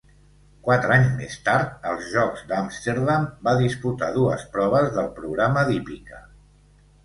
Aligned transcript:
Quatre 0.67 0.95
anys 0.95 1.11
més 1.19 1.35
tard, 1.49 1.75
als 1.91 2.07
Jocs 2.15 2.41
d'Amsterdam, 2.53 3.29
va 3.51 3.55
disputar 3.61 4.11
dues 4.19 4.49
proves 4.57 4.93
del 4.99 5.15
programa 5.23 5.71
d'hípica. 5.73 6.27